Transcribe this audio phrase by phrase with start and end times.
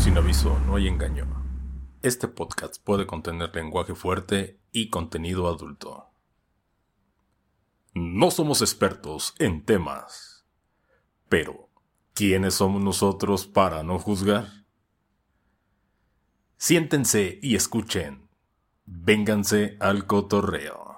[0.00, 1.26] Sin aviso, no hay engaño.
[2.02, 6.10] Este podcast puede contener lenguaje fuerte y contenido adulto.
[7.94, 10.44] No somos expertos en temas,
[11.28, 11.68] pero
[12.12, 14.48] ¿quiénes somos nosotros para no juzgar?
[16.56, 18.28] Siéntense y escuchen.
[18.86, 20.96] Vénganse al cotorreo.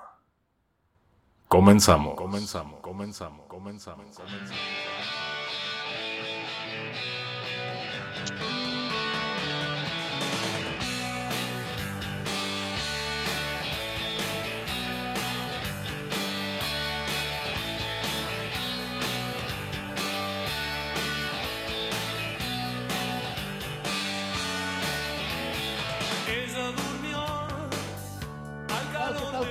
[1.49, 2.17] Comenzamos.
[2.17, 2.81] Comenzamos.
[2.81, 3.47] Comenzamos.
[3.47, 4.17] Comenzamos.
[4.17, 5.16] Comenzamos.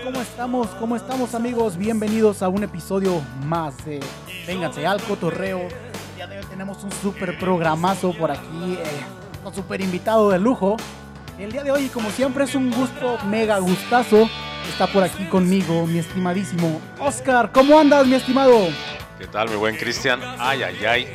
[0.05, 0.67] ¿Cómo estamos?
[0.79, 1.77] ¿Cómo estamos amigos?
[1.77, 3.99] Bienvenidos a un episodio más de
[4.45, 5.61] Vénganse al Cotorreo.
[5.61, 9.03] El día de hoy tenemos un super programazo por aquí, eh,
[9.43, 10.77] un super invitado de lujo.
[11.39, 14.29] El día de hoy, como siempre, es un gusto, mega gustazo.
[14.69, 17.51] Está por aquí conmigo mi estimadísimo Oscar.
[17.51, 18.67] ¿Cómo andas, mi estimado?
[19.17, 20.19] ¿Qué tal, mi buen Cristian?
[20.37, 21.07] Ay, ay, ay.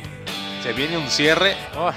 [0.63, 1.55] Se viene un cierre.
[1.77, 1.91] Oh,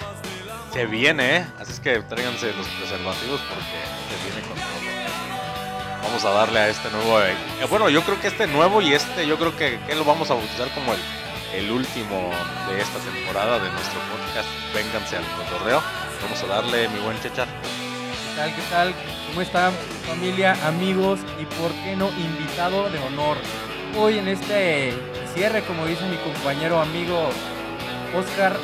[0.73, 1.47] se viene, ¿eh?
[1.59, 5.04] Así es que tráiganse los preservativos porque se viene con todo.
[6.05, 7.21] Vamos a darle a este nuevo.
[7.21, 7.35] eh,
[7.69, 10.69] bueno, yo creo que este nuevo y este, yo creo que, lo vamos a bautizar
[10.75, 11.01] como el,
[11.55, 12.31] el último
[12.69, 14.49] de esta temporada de nuestro podcast.
[14.75, 15.83] Vénganse al cotorreo.
[16.23, 17.49] Vamos a darle, mi buen Chechar.
[17.49, 18.55] ¿Qué tal?
[18.55, 18.95] ¿Qué tal?
[19.29, 19.73] ¿Cómo están
[20.07, 23.37] familia, amigos y por qué no invitado de honor?
[23.99, 24.93] Hoy en este
[25.35, 27.31] cierre, como dice mi compañero amigo
[28.17, 28.57] Oscar,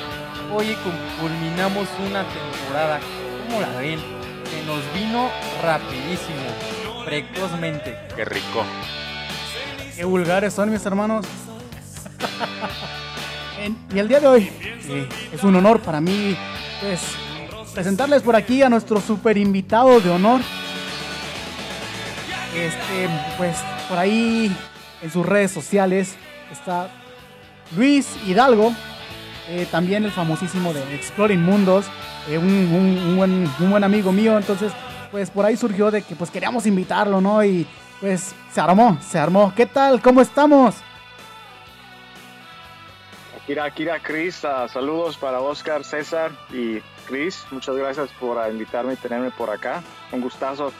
[0.52, 0.76] hoy
[1.20, 3.00] culminamos una temporada,
[3.46, 3.98] ¿cómo la ven?
[4.50, 5.30] Que nos vino
[5.62, 6.46] rapidísimo,
[7.10, 7.96] precozmente.
[8.14, 8.64] Qué rico.
[9.96, 11.26] Qué vulgares son mis hermanos.
[13.60, 14.50] En- y el día de hoy
[14.88, 16.36] eh, es un honor para mí
[16.80, 17.00] pues,
[17.74, 20.40] presentarles por aquí a nuestro super invitado de honor.
[22.54, 23.56] Este, pues
[23.88, 24.54] por ahí
[25.02, 26.14] en sus redes sociales
[26.50, 26.90] está
[27.76, 28.72] Luis Hidalgo,
[29.48, 31.86] eh, también el famosísimo de Exploring Mundos,
[32.28, 34.36] eh, un, un- un buen, un buen amigo mío.
[34.38, 34.72] Entonces,
[35.10, 37.44] pues por ahí surgió de que pues queríamos invitarlo, ¿no?
[37.44, 37.66] Y
[38.00, 39.52] pues se armó, se armó.
[39.54, 40.00] ¿Qué tal?
[40.00, 40.76] ¿Cómo estamos?
[43.42, 47.44] Akira, Akira, Chris, ah, saludos para Oscar, César y Chris.
[47.50, 49.82] Muchas gracias por ah, invitarme y tenerme por acá.
[50.12, 50.72] Un gustazo.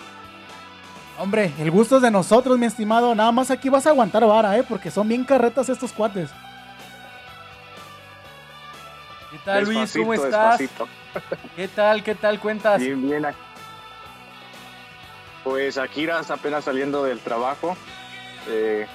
[1.19, 3.15] Hombre, el gusto es de nosotros, mi estimado.
[3.15, 4.65] Nada más aquí vas a aguantar vara, ¿eh?
[4.67, 6.31] Porque son bien carretas estos cuates.
[9.31, 9.93] ¿Qué tal Luis?
[9.97, 10.59] ¿Cómo estás?
[10.59, 10.89] despacito.
[11.57, 12.03] ¿Qué tal?
[12.03, 12.81] ¿Qué tal cuentas?
[12.81, 13.27] Bien, bien.
[15.45, 17.77] Pues Akira está apenas saliendo del trabajo.
[18.49, 18.87] Eh,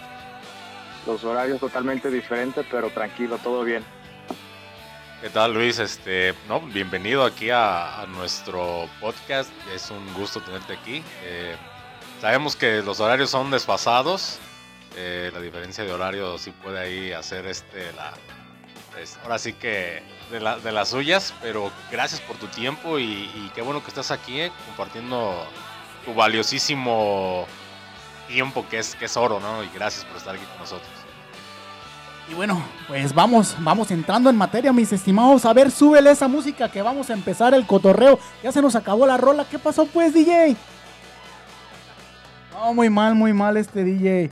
[1.07, 3.83] los horarios totalmente diferentes, pero tranquilo, todo bien.
[5.21, 5.79] ¿Qué tal, Luis?
[5.79, 9.49] Este, no, bienvenido aquí a, nuestro podcast.
[9.73, 11.03] Es un gusto tenerte aquí.
[11.23, 11.55] Eh,
[12.21, 14.37] sabemos que los horarios son desfasados.
[14.97, 18.13] Eh, la diferencia de horario sí puede ahí hacer este la.
[19.01, 23.51] es- ahora sí que de, la- de las suyas, pero gracias por tu tiempo y,
[23.55, 25.45] qué bueno que estás aquí compartiendo
[26.05, 27.45] tu valiosísimo
[28.27, 29.63] tiempo que es, que es oro, ¿no?
[29.63, 30.89] Y gracias por estar aquí con nosotros.
[32.29, 35.45] Y bueno, pues vamos, vamos entrando en materia, mis estimados.
[35.45, 38.19] A ver, súbele esa música que vamos a empezar el cotorreo.
[38.41, 39.45] Ya se nos acabó la rola.
[39.49, 40.55] ¿Qué pasó, pues, DJ?
[42.51, 44.31] No, muy mal, muy mal este DJ.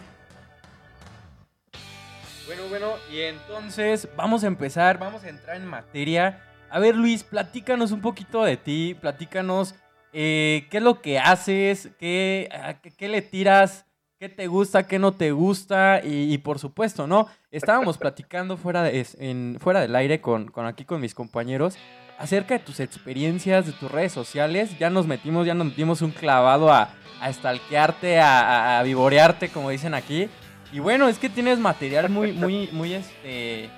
[2.48, 6.42] Bueno, bueno, y entonces vamos a empezar, vamos a entrar en materia.
[6.72, 9.76] A ver, Luis, platícanos un poquito de ti, platícanos
[10.14, 13.86] eh, qué es lo que haces, qué, a qué, le tiras,
[14.20, 17.28] qué te gusta, qué no te gusta, y, y por supuesto, ¿no?
[17.52, 21.78] Estábamos platicando fuera, de, en, fuera del aire con, con aquí con mis compañeros
[22.20, 24.78] acerca de tus experiencias, de tus redes sociales.
[24.80, 29.50] Ya nos metimos, ya nos metimos un clavado a, a stalkearte, a, a, a vivorearte,
[29.50, 30.30] como dicen aquí.
[30.72, 33.70] Y bueno, es que tienes material muy, muy, muy este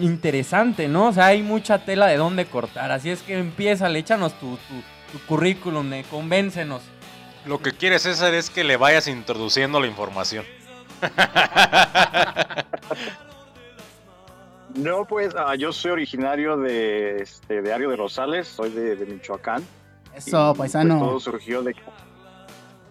[0.00, 1.08] interesante, ¿no?
[1.08, 2.92] O sea, hay mucha tela de dónde cortar.
[2.92, 4.74] Así es que empieza, le échanos tu, tu,
[5.12, 6.82] tu currículum, eh, convéncenos.
[7.46, 10.44] Lo que quiere César es que le vayas introduciendo la información.
[14.74, 19.04] No, pues ah, yo soy originario de, este, de Ario de Rosales, soy de, de
[19.06, 19.62] Michoacán.
[20.14, 20.98] Eso, Y, paisano.
[20.98, 21.76] pues, todo surgió de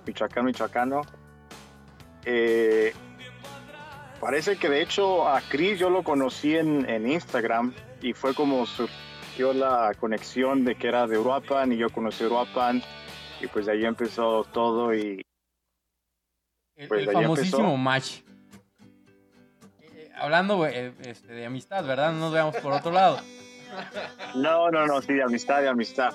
[0.06, 1.02] Michoacán, Michoacano.
[2.26, 2.94] Eh,
[4.20, 8.66] parece que de hecho a Chris yo lo conocí en, en Instagram y fue como
[9.32, 12.82] surgió la conexión de que era de Uruapan y yo conocí Uruapan
[13.40, 15.22] y pues de ahí empezó todo y
[16.76, 17.78] El, Pues el ahí famosísimo empezó.
[17.78, 18.20] match.
[19.82, 22.12] Eh, hablando eh, este, de amistad, ¿verdad?
[22.12, 23.20] No nos veamos por otro lado.
[24.36, 26.14] No, no, no, sí, de amistad, de amistad.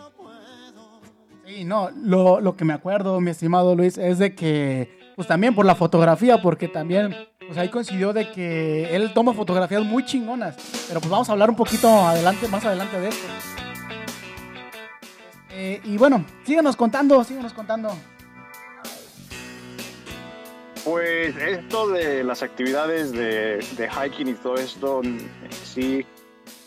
[1.47, 5.55] Sí, no, lo, lo que me acuerdo, mi estimado Luis, es de que, pues también
[5.55, 10.57] por la fotografía, porque también, pues ahí coincidió de que él toma fotografías muy chingonas,
[10.89, 13.27] pero pues vamos a hablar un poquito adelante, más adelante de esto.
[15.51, 17.97] Eh, y bueno, síganos contando, síganos contando.
[20.85, 25.03] Pues esto de las actividades de, de hiking y todo esto,
[25.65, 26.07] sí,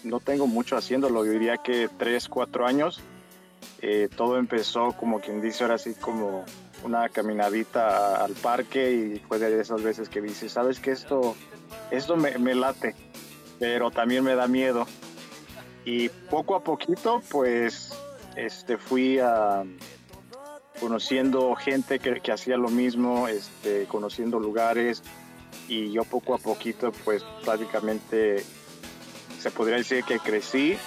[0.03, 3.01] no tengo mucho haciéndolo, yo diría que 3, 4 años.
[3.81, 6.43] Eh, todo empezó como quien dice ahora sí como
[6.83, 11.35] una caminadita al parque y fue de esas veces que dices, sabes que esto,
[11.91, 12.95] esto me, late,
[13.59, 14.85] pero también me da miedo.
[15.85, 17.91] Y poco a poquito pues
[18.35, 19.19] este, fui
[20.79, 25.03] conociendo gente que, que, hacía lo mismo, este, conociendo lugares
[25.67, 28.43] y yo poco a poquito pues prácticamente
[29.39, 30.77] se podría decir que crecí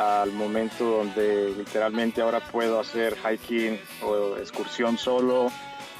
[0.00, 5.52] al momento donde literalmente ahora puedo hacer hiking o excursión solo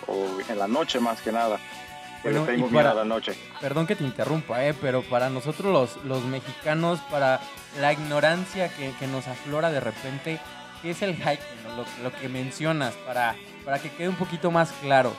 [0.06, 1.58] o en la noche más que nada.
[2.22, 3.34] Pero tengo miedo a la noche.
[3.60, 7.40] Perdón que te interrumpa, eh, pero para nosotros los, los mexicanos, para
[7.78, 10.40] la ignorancia que, que nos aflora de repente,
[10.80, 11.76] ¿qué es el hiking?
[11.76, 13.36] Lo, lo, que mencionas, para,
[13.66, 15.12] para que quede un poquito más claro.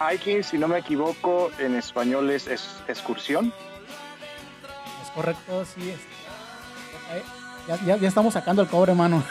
[0.00, 3.52] Hiking, si no me equivoco, en español es, es excursión.
[5.02, 5.90] Es correcto, sí.
[5.90, 6.21] Es.
[7.68, 9.22] Ya, ya, ya, estamos sacando el cobre, mano.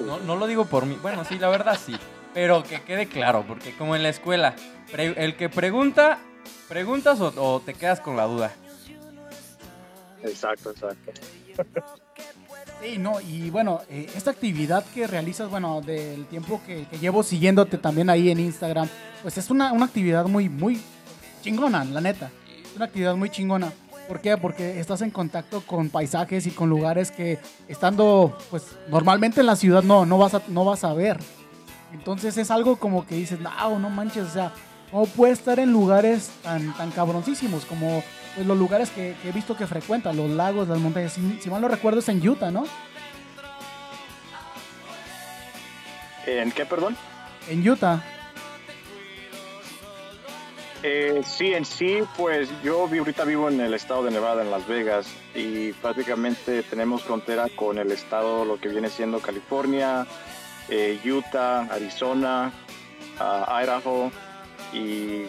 [0.00, 0.98] no, no lo digo por mí.
[1.00, 1.96] Bueno, sí, la verdad sí.
[2.34, 4.54] Pero que quede claro, porque como en la escuela,
[4.96, 6.18] el que pregunta,
[6.68, 8.52] ¿preguntas o, o te quedas con la duda?
[10.22, 11.12] Exacto, exacto.
[12.82, 17.22] Sí, no, y bueno, eh, esta actividad que realizas, bueno, del tiempo que, que, llevo
[17.22, 18.88] siguiéndote también ahí en Instagram,
[19.22, 20.80] pues es una, una actividad muy, muy
[21.42, 22.30] chingona, la neta.
[22.64, 23.72] Es una actividad muy chingona.
[24.12, 24.36] ¿Por qué?
[24.36, 29.56] Porque estás en contacto con paisajes y con lugares que estando, pues normalmente en la
[29.56, 31.16] ciudad no, no, vas, a, no vas a ver.
[31.94, 34.52] Entonces es algo como que dices, no, no manches, o sea,
[34.90, 38.04] ¿cómo puede estar en lugares tan, tan cabroncísimos como
[38.34, 41.14] pues, los lugares que, que, he visto que frecuenta, los lagos, las montañas?
[41.14, 42.64] Si, si, mal no recuerdo es en Utah, ¿no?
[46.26, 46.98] ¿En qué, perdón?
[47.48, 48.02] En Utah.
[50.84, 54.66] Eh, sí, en sí, pues yo ahorita vivo en el estado de Nevada, en Las
[54.66, 60.06] Vegas, y prácticamente tenemos frontera con el estado, lo que viene siendo California,
[60.68, 62.52] eh, Utah, Arizona,
[63.20, 64.10] uh, Idaho,
[64.72, 65.24] y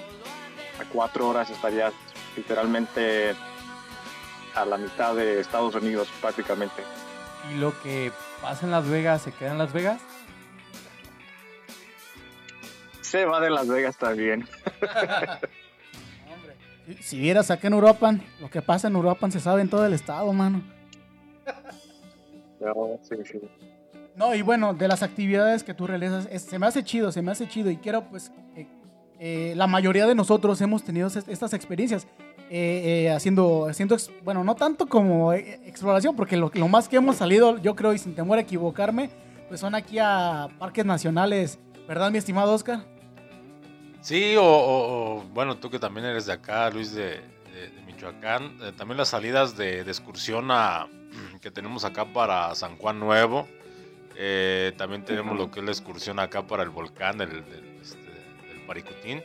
[0.80, 1.92] a cuatro horas estaría
[2.36, 3.36] literalmente
[4.56, 6.82] a la mitad de Estados Unidos prácticamente.
[7.52, 8.12] ¿Y lo que
[8.42, 10.02] pasa en Las Vegas se queda en Las Vegas?
[13.14, 14.44] Se va de Las Vegas también.
[17.00, 19.94] Si, vieras acá en Europa, lo que pasa en Europa se sabe en todo el
[19.94, 20.62] estado, mano.
[22.60, 23.40] No, sí, sí.
[24.18, 27.22] No, y bueno, de las actividades que tú realizas, es, se me hace chido, se
[27.22, 28.68] me hace chido y quiero pues eh,
[29.18, 32.06] eh, la mayoría de nosotros hemos tenido estas experiencias
[32.50, 33.96] eh, haciendo, haciendo,
[34.26, 37.98] bueno, no tanto como exploración, porque lo, lo, más que hemos salido, yo creo, y
[37.98, 39.10] sin temor a equivocarme,
[39.48, 42.93] pues son aquí a parques nacionales, ¿verdad, mi estimado Oscar?
[44.04, 47.22] Sí, o, o, o bueno, tú que también eres de acá, Luis, de,
[47.54, 50.90] de, de Michoacán, eh, también las salidas de, de, excursión a,
[51.42, 53.48] que tenemos acá para San Juan Nuevo,
[54.18, 57.98] eh, también tenemos lo que es la excursión acá para el volcán del, del, este,
[58.50, 59.24] del Paricutín.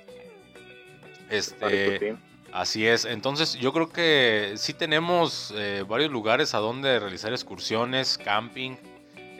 [1.29, 2.19] Este, Paricutín.
[2.53, 8.17] Así es, entonces yo creo que sí tenemos eh, varios lugares a donde realizar excursiones,
[8.17, 8.77] camping,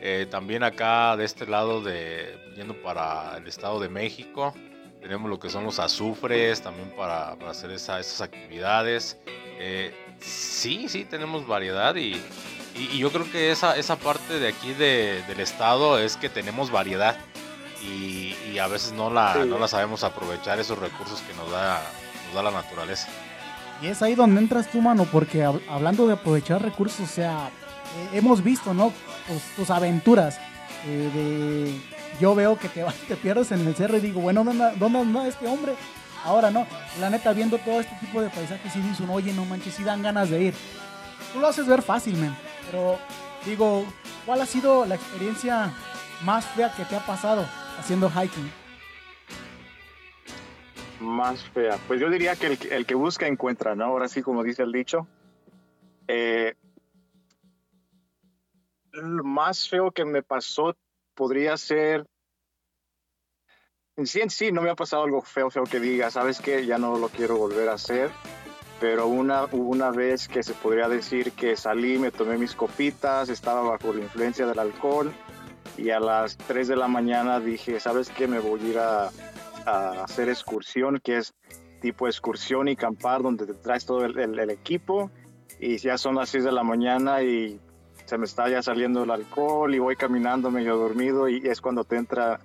[0.01, 4.53] eh, también acá de este lado de yendo para el estado de México,
[5.01, 9.17] tenemos lo que son los azufres también para, para hacer esa, esas actividades.
[9.59, 12.13] Eh, sí, sí, tenemos variedad y,
[12.75, 16.29] y, y, yo creo que esa, esa parte de aquí de, del estado es que
[16.29, 17.17] tenemos variedad
[17.81, 19.39] y, y a veces no la, sí.
[19.47, 21.81] no la sabemos aprovechar esos recursos que nos da
[22.27, 23.07] nos da la naturaleza.
[23.81, 28.17] Y es ahí donde entras tú, mano, porque hablando de aprovechar recursos, o sea, eh,
[28.17, 28.91] hemos visto, ¿no?
[29.27, 30.37] Tus, tus aventuras.
[30.85, 34.71] Eh, de, yo veo que te, te pierdes en el cerro y digo, bueno, ¿dónde,
[34.77, 35.75] dónde anda este hombre?
[36.23, 36.67] Ahora no,
[36.99, 40.01] la neta, viendo todo este tipo de paisajes, y dices, oye, no manches, sí dan
[40.01, 40.53] ganas de ir.
[41.33, 42.35] Tú lo haces ver fácil, man.
[42.65, 42.99] Pero
[43.45, 43.85] digo,
[44.25, 45.71] ¿cuál ha sido la experiencia
[46.23, 47.45] más fea que te ha pasado
[47.79, 48.51] haciendo hiking?
[50.99, 51.77] más fea.
[51.87, 53.85] Pues yo diría que el, el, que busca encuentra, ¿no?
[53.85, 55.07] Ahora sí, como dice el dicho.
[56.07, 56.55] Eh,
[58.91, 60.75] lo más feo que me pasó
[61.19, 62.05] podría ser.
[63.97, 66.65] En sí, en sí, no me ha pasado algo feo, feo que diga, ¿sabes qué?
[66.65, 68.09] Ya no lo quiero volver a hacer.
[68.79, 73.61] pero una, una vez que se podría decir que salí, me tomé mis copitas, estaba
[73.61, 75.11] bajo la influencia del alcohol
[75.77, 78.25] y a las 3 de la mañana dije, ¿sabes qué?
[78.29, 79.09] Me voy a ir a,
[79.65, 81.33] a hacer excursión, que es
[81.81, 85.11] tipo excursión y campar donde te traes todo el, el- el equipo
[85.59, 87.59] y ya son las 6 de la mañana y
[88.09, 91.83] se me está ya saliendo el alcohol y voy caminando medio dormido y es cuando
[91.83, 92.39] te entra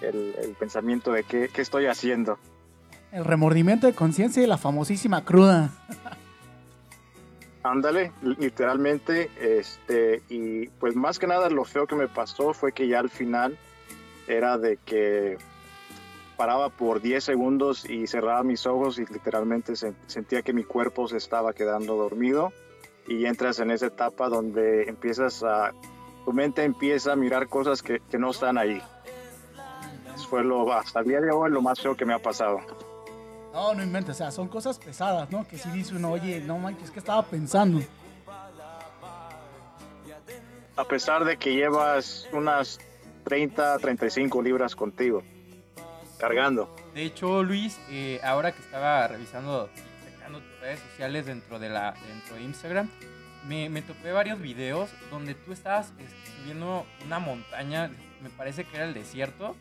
[0.00, 2.38] el, el pensamiento de qué, qué estoy haciendo.
[3.12, 5.70] El remordimiento de conciencia y la famosísima cruda.
[7.62, 12.88] Ándale, literalmente, este, y pues más que nada lo feo que me pasó fue que
[12.88, 13.56] ya al final
[14.28, 15.38] era de que
[16.36, 21.08] paraba por 10 segundos y cerraba mis ojos y literalmente se- sentía que mi cuerpo
[21.08, 22.52] se estaba quedando dormido
[23.06, 25.72] y entras en esa etapa donde empiezas a,
[26.24, 28.82] tu mente empieza a mirar cosas que, que no están ahí.
[30.28, 32.60] Fue lo, hasta el día de hoy lo más feo que me ha pasado.
[33.52, 35.46] No, no inventes, o sea, son cosas pesadas, ¿no?
[35.46, 37.80] Que si dice uno, oye, no manches, ¿qué estaba pensando?
[40.76, 42.80] A pesar de que llevas unas
[43.24, 45.22] 30, 35 libras contigo,
[46.18, 46.74] cargando.
[46.94, 49.68] De hecho, Luis, eh, ahora que estaba revisando
[50.64, 52.88] redes sociales dentro de la dentro de Instagram,
[53.46, 57.90] me, me topé varios videos donde tú estabas este, subiendo una montaña,
[58.22, 59.54] me parece que era el desierto.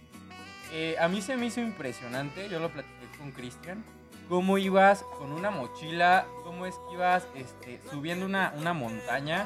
[0.71, 3.83] Eh, a mí se me hizo impresionante, yo lo platiqué con Cristian,
[4.29, 9.45] cómo ibas con una mochila, cómo es que ibas este, subiendo una, una montaña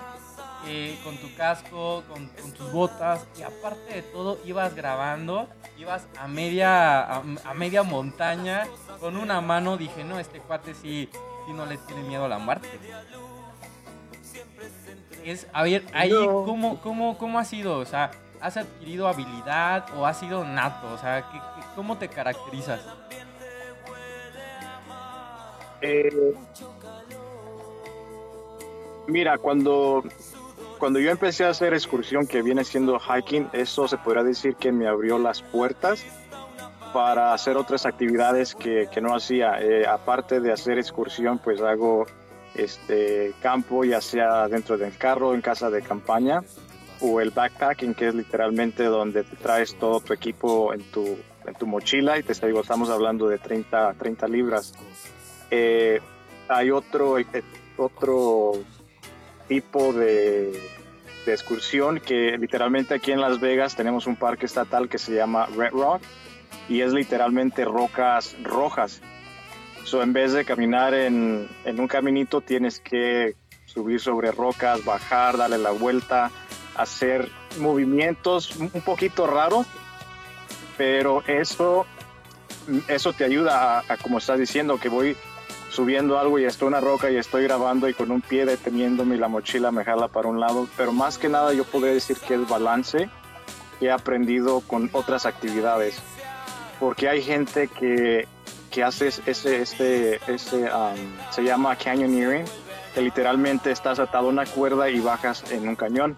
[0.67, 6.07] eh, con tu casco, con, con tus botas y aparte de todo ibas grabando, ibas
[6.17, 8.65] a media, a, a media montaña
[8.99, 11.09] con una mano, dije, no, este cuate sí,
[11.53, 12.67] no le tiene miedo a la muerte.
[15.23, 16.43] Es, a ver, ahí, No.
[16.45, 17.77] ¿cómo, cómo, ¿cómo ha sido?
[17.79, 20.87] O sea, ¿has adquirido habilidad o has sido nato?
[20.93, 22.79] O sea, ¿qué, qué- cómo te caracterizas?
[25.81, 26.33] Eh,
[29.07, 30.03] mira, cuando,
[30.79, 34.71] cuando yo empecé a hacer excursión que viene siendo hiking, eso se podría decir que
[34.71, 36.03] me abrió las puertas
[36.97, 39.61] para hacer otras actividades que, que no hacía.
[39.61, 42.07] Eh, aparte de hacer excursión, pues hago
[42.55, 46.41] este campo, ya sea dentro del carro, en casa de campaña,
[46.99, 51.53] o el backpacking, que es literalmente donde te traes todo tu equipo en tu, en
[51.53, 54.73] tu mochila y te digo, estamos hablando de 30, 30 libras.
[55.51, 56.01] Eh,
[56.47, 57.27] hay otro, eh,
[57.77, 58.53] otro
[59.47, 60.51] tipo de,
[61.27, 65.45] de excursión que literalmente aquí en Las Vegas tenemos un parque estatal que se llama
[65.45, 66.01] Red Rock
[66.69, 69.01] y es literalmente rocas rojas.
[69.83, 73.35] So, en vez de caminar en, un caminito tienes que
[73.65, 76.31] subir sobre rocas, bajar, darle la vuelta,
[76.75, 79.65] hacer movimientos un poquito raros,
[80.77, 81.85] pero eso,
[82.87, 85.15] eso te ayuda a, a, como estás diciendo, que voy
[85.69, 89.15] subiendo algo y estoy en una roca y estoy grabando y con un pie deteniéndome
[89.15, 92.17] y la mochila me jala para un lado, pero más que nada yo podría decir
[92.17, 93.09] que es balance
[93.79, 96.01] que he aprendido con otras actividades,
[96.79, 98.27] porque hay gente que,
[98.71, 100.97] que hace ese, ese, ese um,
[101.31, 102.45] se llama canyoneering,
[102.93, 106.17] que literalmente estás atado a una cuerda y bajas en un cañón.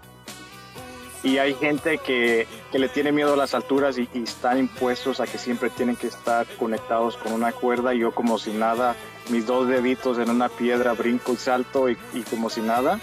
[1.22, 5.20] Y hay gente que, que le tiene miedo a las alturas y, y están impuestos
[5.20, 8.96] a que siempre tienen que estar conectados con una cuerda y yo como si nada,
[9.30, 13.00] mis dos deditos en una piedra, brinco y salto y, y como si nada.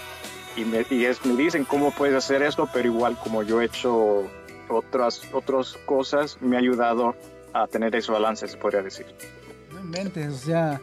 [0.55, 3.65] Y, me, y es, me dicen cómo puedes hacer esto, pero igual como yo he
[3.65, 4.23] hecho
[4.67, 7.15] otras, otras cosas, me ha ayudado
[7.53, 9.05] a tener ese balance, se podría decir.
[9.71, 10.81] No inventes, o sea,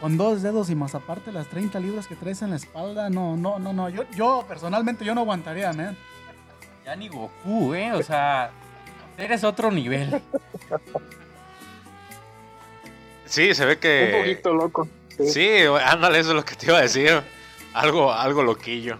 [0.00, 3.36] con dos dedos y más aparte las 30 libras que traes en la espalda, no,
[3.36, 3.88] no, no, no.
[3.88, 5.96] Yo, yo personalmente yo no aguantaría, man.
[6.84, 7.92] Ya ni Goku, ¿eh?
[7.92, 8.50] O sea,
[9.16, 10.22] eres otro nivel.
[13.26, 14.12] Sí, se ve que.
[14.14, 14.88] Un poquito loco.
[15.10, 15.28] Sí.
[15.30, 15.48] Sí,
[15.84, 17.22] ándale, eso es lo que te iba a decir.
[17.74, 18.96] Algo, algo loquillo.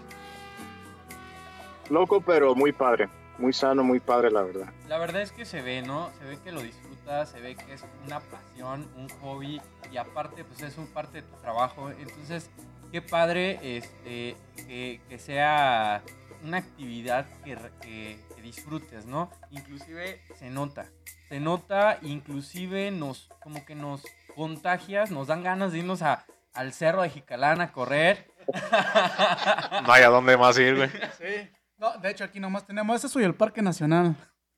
[1.89, 3.09] Loco, pero muy padre.
[3.39, 4.67] Muy sano, muy padre, la verdad.
[4.89, 6.11] La verdad es que se ve, ¿no?
[6.19, 10.43] Se ve que lo disfrutas, se ve que es una pasión, un hobby y aparte
[10.43, 11.89] pues es un parte de tu trabajo.
[11.89, 12.49] Entonces,
[12.91, 16.03] qué padre este, que, que sea
[16.43, 19.29] una actividad que, que, que, disfrutes, ¿no?
[19.51, 20.85] Inclusive se nota,
[21.29, 24.03] se nota, inclusive nos, como que nos
[24.35, 28.27] contagias, nos dan ganas de irnos a, al cerro de Jicalán a correr.
[29.85, 30.89] No hay a dónde más ir, güey.
[31.17, 31.49] Sí.
[31.79, 34.15] No, de hecho aquí nomás tenemos eso y el Parque Nacional.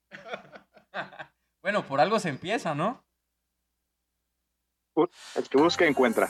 [1.62, 3.06] bueno, por algo se empieza, ¿no?
[5.36, 6.28] El que busca encuentra.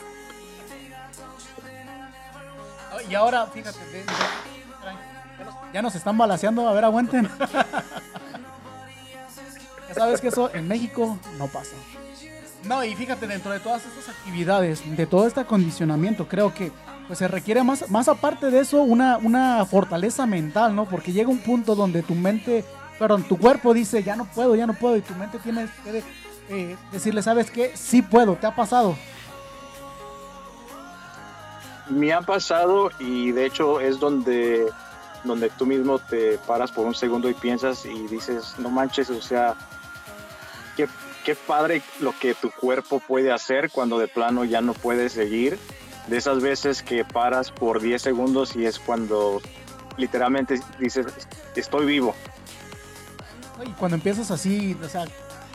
[3.08, 4.06] Y ahora, fíjate, de, de,
[5.72, 7.26] ya nos están balaseando, a ver, aguanten.
[9.88, 11.74] ya sabes que eso en México no pasa.
[12.64, 16.70] No, y fíjate, dentro de todas estas actividades, de todo este acondicionamiento, creo que
[17.06, 20.88] pues se requiere más, más aparte de eso, una, una fortaleza mental, ¿no?
[20.88, 22.64] Porque llega un punto donde tu mente,
[22.98, 26.02] perdón, tu cuerpo dice, ya no puedo, ya no puedo, y tu mente tiene que
[26.48, 27.72] eh, decirle, ¿sabes qué?
[27.76, 28.96] Sí puedo, ¿te ha pasado?
[31.88, 34.66] Me ha pasado y de hecho es donde,
[35.24, 39.20] donde tú mismo te paras por un segundo y piensas y dices, no manches, o
[39.20, 39.56] sea,
[40.76, 40.88] qué,
[41.24, 45.58] qué padre lo que tu cuerpo puede hacer cuando de plano ya no puedes seguir.
[46.08, 49.40] De esas veces que paras por 10 segundos y es cuando
[49.96, 51.06] literalmente dices,
[51.54, 52.14] estoy vivo.
[53.64, 55.04] Y cuando empiezas así, o sea,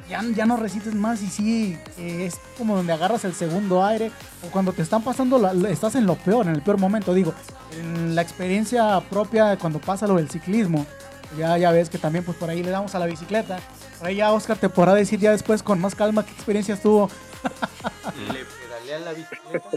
[0.10, 4.10] ya, ya no resistes más y sí, eh, es como donde agarras el segundo aire
[4.42, 7.34] o cuando te están pasando, la- estás en lo peor, en el peor momento, digo,
[7.78, 10.86] en la experiencia propia cuando pasa lo del ciclismo,
[11.38, 13.60] ya, ya ves que también pues por ahí le damos a la bicicleta,
[14.00, 17.10] por ahí ya Oscar te podrá decir ya después con más calma qué experiencias tuvo.
[18.32, 19.70] Le pedaleé a la bicicleta.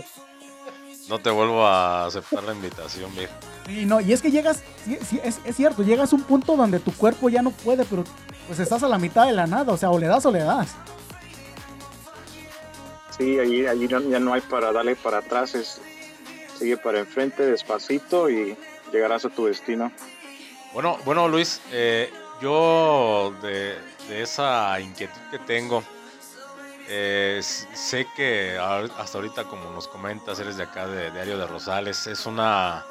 [1.11, 3.33] No te vuelvo a aceptar la invitación, viejo.
[3.67, 6.57] Sí, no, y es que llegas, sí, sí, es, es cierto, llegas a un punto
[6.57, 8.05] donde tu cuerpo ya no puede, pero
[8.47, 10.39] pues estás a la mitad de la nada, o sea, o le das o le
[10.39, 10.69] das.
[13.19, 15.81] Sí, allí, allí no- ya no hay para darle para atrás, es
[16.59, 18.57] sigue para enfrente despacito y
[18.93, 19.91] llegarás a tu destino.
[20.73, 23.77] Bueno, bueno Luis, eh, yo de,
[24.09, 25.83] de esa inquietud que tengo,
[26.93, 32.07] eh, sé que hasta ahorita, como nos comentas, eres de acá de Diario de Rosales,
[32.09, 32.85] es una...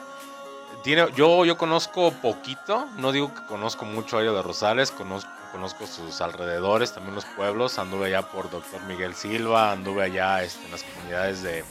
[0.83, 5.85] Tiene, yo, yo conozco poquito, no digo que conozco mucho Diario de Rosales, conozco, conozco
[5.85, 10.71] sus alrededores, también los pueblos, anduve allá por Doctor Miguel Silva, anduve allá este, en
[10.71, 11.65] las comunidades de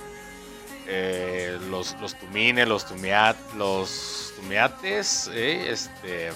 [0.86, 6.30] eh, los, los tumines, los, tumiat, los tumiates, eh, este,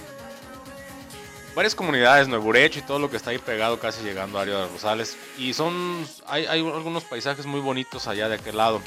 [1.54, 4.56] varias comunidades, Nuevo Urecho y todo lo que está ahí pegado, casi llegando a Área
[4.58, 5.16] de Rosales.
[5.38, 8.80] Y son, hay, hay algunos paisajes muy bonitos allá de aquel lado.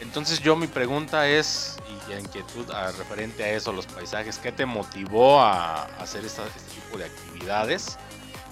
[0.00, 1.76] Entonces yo mi pregunta es,
[2.08, 6.24] y la inquietud a- referente a eso, los paisajes, ¿qué te motivó a, a hacer
[6.24, 7.98] esta- este tipo de actividades?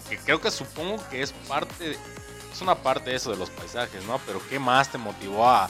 [0.08, 1.96] Que creo que supongo que es parte,
[2.52, 4.18] es una parte de eso de los paisajes, ¿no?
[4.26, 5.68] Pero ¿qué más te motivó a,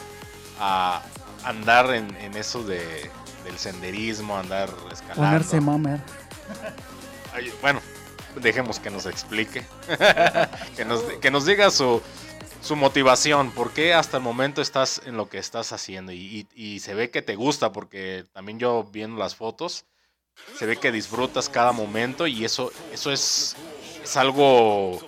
[0.60, 1.02] a
[1.44, 3.10] andar en, en eso de,
[3.44, 5.22] del senderismo, andar escalando?
[5.22, 6.00] Ponerse mamer.
[7.38, 7.80] Ay, bueno,
[8.40, 9.64] dejemos que nos explique.
[10.76, 12.02] que, nos, que nos diga su,
[12.62, 13.52] su motivación.
[13.52, 16.12] ¿Por qué hasta el momento estás en lo que estás haciendo?
[16.12, 19.84] Y, y- y se ve que te gusta, porque también yo viendo las fotos,
[20.58, 23.56] se ve que disfrutas cada momento y eso, eso es,
[24.02, 24.98] es algo,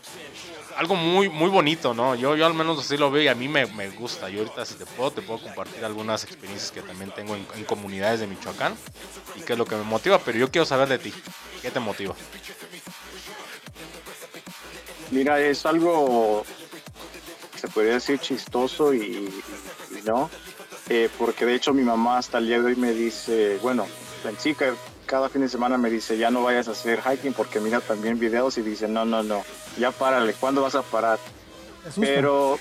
[0.80, 2.14] algo muy, muy bonito, ¿no?
[2.14, 4.30] Yo, yo al menos así lo veo y a mí me, me gusta.
[4.30, 8.20] Yo ahorita si te puedo, te puedo compartir algunas experiencias que también tengo en, comunidades
[8.20, 8.74] de Michoacán
[9.36, 11.12] y qué es lo que me motiva, pero yo quiero saber de ti.
[11.60, 12.14] ¿Qué te motiva?
[15.10, 16.46] Mira, es algo,
[17.56, 19.28] se podría decir chistoso y,
[20.06, 20.30] no,
[20.88, 23.86] eh, porque de hecho mi mamá hasta el día de hoy me dice, bueno,
[24.24, 24.72] en que
[25.04, 28.18] cada fin de semana me dice, ya no vayas a hacer hiking porque mira también
[28.18, 29.42] videos y dice, no, no, no,
[29.78, 31.18] ya párale, ¿cuándo vas a parar?
[32.00, 32.58] Pero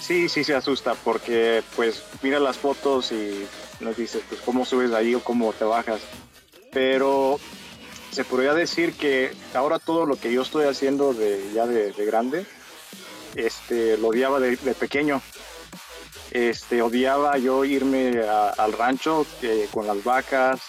[0.00, 3.46] sí, sí se asusta porque pues mira las fotos y
[3.80, 6.00] nos dices pues cómo subes ahí o cómo te bajas.
[6.72, 7.38] Pero
[8.10, 12.04] se podría decir que ahora todo lo que yo estoy haciendo de ya de, de
[12.06, 12.46] grande,
[13.34, 15.20] este, lo odiaba de, de pequeño.
[16.32, 20.60] Este, odiaba yo irme a- al rancho eh, con las vacas.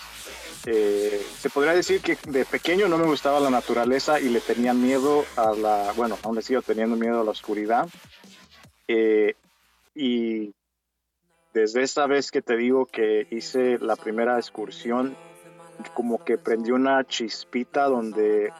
[0.69, 4.73] Eh, se podría decir que de pequeño no me gustaba la naturaleza y le tenía
[4.73, 7.87] miedo a la, bueno, aún le sigo teniendo miedo a la oscuridad.
[8.89, 9.35] Eh,
[9.95, 10.53] y
[11.53, 15.15] desde esa vez que te digo que hice la primera excursión,
[15.93, 18.51] como que prendí una chispita donde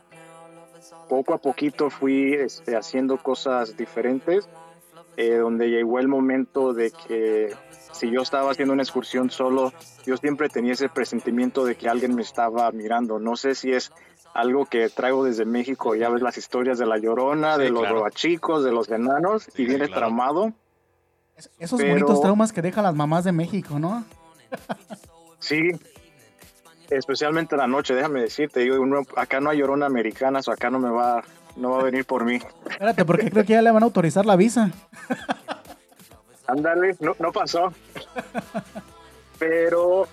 [1.09, 4.47] poco a poquito fui este, haciendo cosas diferentes,
[5.17, 7.53] eh, donde llegó el momento de que
[7.97, 9.73] si yo estaba haciendo una excursión solo,
[10.05, 13.19] yo siempre tenía ese presentimiento de que alguien me estaba mirando.
[13.19, 13.91] No sé si es
[14.33, 17.81] algo que traigo desde México, ya ves las historias de la llorona, Sí, de los
[17.81, 18.09] claro.
[18.11, 20.01] chicos, de los enanos, Sí, y viene claro.
[20.01, 20.53] tramado.
[21.35, 24.03] Es- Esos pero- bonitos traumas que dejan las mamás de México, ¿no?
[25.39, 25.59] Sí,
[26.89, 30.69] especialmente en la noche, déjame decirte, digo, uno- acá no hay llorona americana, o acá
[30.69, 31.23] no me va,
[31.55, 32.39] no va a venir por mí.
[32.69, 34.71] Espérate, porque creo que ya le van a autorizar la visa.
[36.47, 37.73] Ándale, no, no pasó.
[39.39, 40.07] Pero,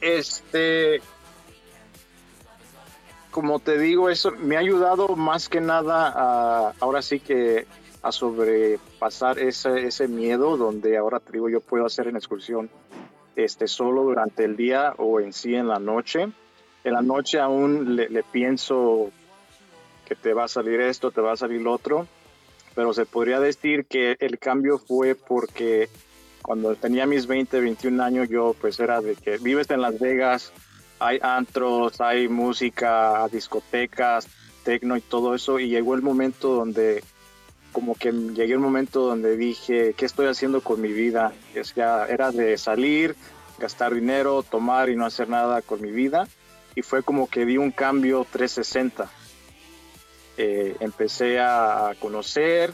[0.00, 1.00] este,
[3.30, 7.66] como te digo, eso me ha ayudado más que nada a, ahora sí que
[8.02, 12.70] a sobrepasar ese, ese miedo donde ahora te digo yo puedo hacer una excursión
[13.34, 16.28] este, solo durante el día o en sí en la noche.
[16.84, 19.10] En la noche aún le, le pienso
[20.04, 22.06] que te va a salir esto, te va a salir lo otro,
[22.78, 25.88] pero se podría decir que el cambio fue porque
[26.42, 30.52] cuando tenía mis 20, 21 años, yo pues era de que vives en Las Vegas,
[31.00, 34.28] hay antros, hay música, discotecas,
[34.62, 37.02] tecno y todo eso, y llegó el momento donde
[37.72, 41.32] como que llegué un momento donde dije, ¿qué estoy haciendo con mi vida?
[41.60, 43.16] O sea, era de salir,
[43.58, 46.28] gastar dinero, tomar y no hacer nada con mi vida.
[46.76, 49.10] Y fue como que di un cambio 360.
[50.40, 52.72] Eh, empecé a conocer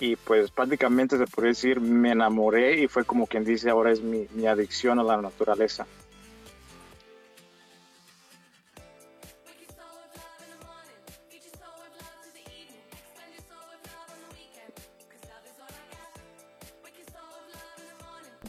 [0.00, 4.02] y pues prácticamente se puede decir me enamoré y fue como quien dice ahora es
[4.02, 5.86] mi, adicción a la naturaleza.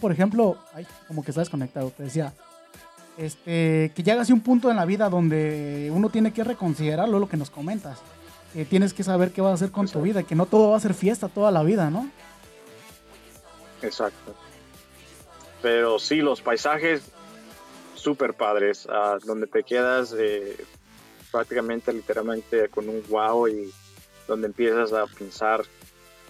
[0.02, 2.32] por ejemplo, ay, como que estás desconectado, te decía,
[3.18, 7.28] este, que llegas a un punto en la vida donde uno tiene que reconsiderarlo, lo
[7.28, 8.00] que nos comentas.
[8.64, 10.80] Tienes que saber qué vas a hacer con tu vida, que no todo va a
[10.80, 12.10] ser fiesta toda la vida, ¿no?
[13.82, 14.34] Exacto.
[15.62, 17.02] Pero sí, los paisajes
[17.96, 20.56] súper padres, ah, donde te quedas eh,
[21.32, 23.74] prácticamente, literalmente con un wow y
[24.28, 25.66] donde empiezas a pensar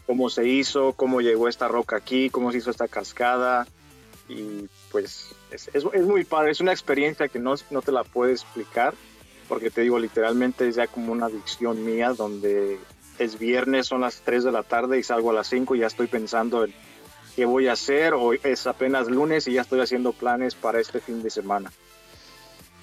[0.05, 3.67] cómo se hizo, cómo llegó esta roca aquí, cómo se hizo esta cascada.
[4.27, 8.31] Y pues es, es, muy padre, es una experiencia que no, no te la puedo
[8.31, 8.93] explicar,
[9.47, 12.79] porque te digo, literalmente es ya como una adicción mía, donde
[13.19, 15.87] es viernes, son las 3 de la tarde y salgo a las 5 y ya
[15.87, 16.73] estoy pensando en
[17.35, 20.99] qué voy a hacer, o es apenas lunes y ya estoy haciendo planes para este
[20.99, 21.71] fin de semana.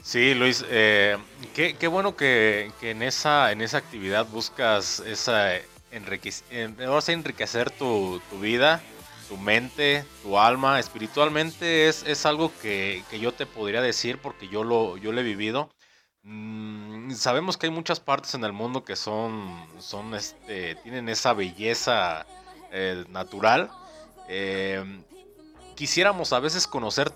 [0.02, 1.16] Sí, Luis, eh,
[1.54, 5.52] qué, bueno que, que, en, esa, en esa actividad buscas esa
[5.92, 6.72] enriquecer,
[7.08, 8.82] enriquecer tu, vida,
[9.28, 10.80] tu mente, tu alma.
[10.80, 15.24] Espiritualmente es, es algo que, yo te podría decir porque yo lo, yo lo he
[15.24, 15.70] vivido.
[16.24, 19.66] Mm, sabemos que hay muchas partes en el mundo que son,
[20.14, 22.26] este, tienen esa belleza
[22.70, 23.70] eh, natural.
[24.28, 24.84] Eh,
[25.74, 27.12] quisiéramos a veces conocer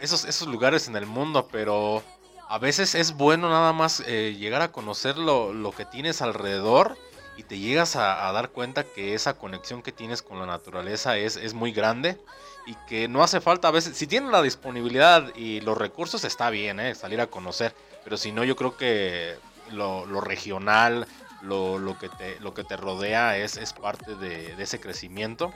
[0.00, 2.02] esos, lugares en el mundo, pero
[2.48, 6.96] a veces es bueno nada más eh, llegar a conocer lo, lo que tienes alrededor
[7.36, 11.36] y te llegas a, dar cuenta que esa conexión que tienes con la naturaleza es,
[11.36, 12.18] es muy grande
[12.66, 16.50] y que no hace falta a veces, si tienes la disponibilidad y los recursos está
[16.50, 16.94] bien, ¿eh?
[16.94, 19.36] salir a conocer, pero si no yo creo que
[19.70, 21.06] lo, regional,
[21.42, 25.52] lo, lo, que te, lo que te rodea es, es parte de, ese crecimiento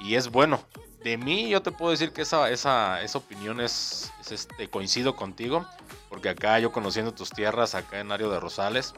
[0.00, 0.60] y es bueno.
[1.02, 5.64] De mí yo te puedo decir que esa, esa, esa opinión es, este, coincido contigo,
[6.08, 8.94] porque acá yo conociendo tus tierras, acá en Ario de Rosales,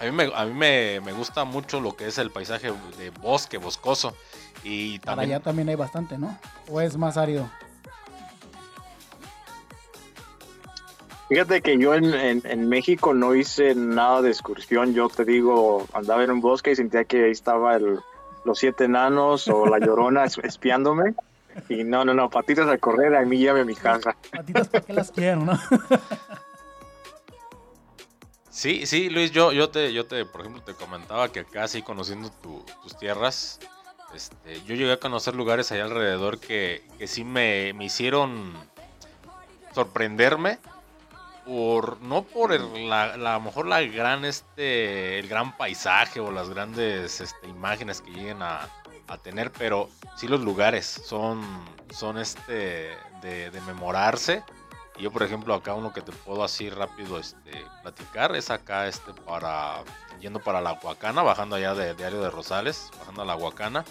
[0.00, 3.58] a mí, me, a mí me, gusta mucho lo que es el paisaje de bosque,
[3.58, 4.16] boscoso.
[4.64, 5.30] Y también...
[5.30, 6.36] allá también hay bastante, ¿no?
[6.68, 7.48] ¿O es más árido?
[11.28, 14.94] Fíjate que yo en, México no hice nada de excursión.
[14.94, 17.98] Yo te digo, andaba en un bosque y sentía que ahí estaba el,
[18.44, 21.14] los siete enanos o la llorona espiándome.
[21.68, 24.16] Y no, no, no, patitas a correr, a mí llame a mi casa.
[24.30, 25.58] Patitas, ¿para qué las quiero, no?
[28.50, 31.82] Sí, sí, Luis, yo, yo te, yo te, por ejemplo, te comentaba que acá sí
[31.82, 33.60] conociendo tus tierras,
[34.12, 38.52] este, yo llegué a conocer lugares allá alrededor que, que sí me, me, hicieron
[39.74, 40.58] sorprenderme
[41.48, 46.20] por no por el, la, la, a lo mejor la gran este el gran paisaje
[46.20, 48.68] o las grandes este, imágenes que lleguen a,
[49.06, 51.40] a, tener pero sí los lugares son
[51.90, 52.90] son este
[53.22, 54.44] de, de memorarse.
[54.98, 59.12] Yo, por ejemplo, acá uno que te puedo así rápido este, platicar es acá este
[59.14, 59.84] para
[60.20, 63.84] yendo para la Huacana, bajando allá de Diario de Rosales, bajando a la Huacana.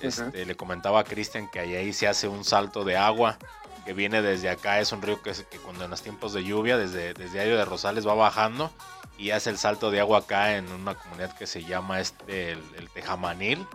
[0.00, 3.36] Este, Le comentaba a Cristian que ahí se hace un salto de agua
[3.84, 6.78] que viene desde acá, es un río que, que cuando en los tiempos de lluvia,
[6.78, 8.70] desde, desde Diario de Rosales va bajando
[9.18, 12.90] y hace el salto de agua acá en una comunidad que se llama este el,
[12.92, 13.66] Tejamanil